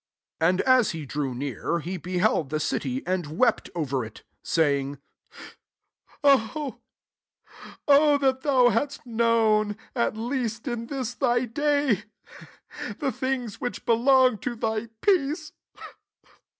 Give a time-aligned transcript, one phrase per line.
[0.01, 4.15] j 41 And as he drew near, he; beheld the city, and wept over it,
[4.15, 4.97] j 42 saying,"
[6.23, 6.79] O
[8.17, 12.03] that thou hadst I known, at least in this [thy] 1 day,
[12.97, 15.51] the things which belong to thy peace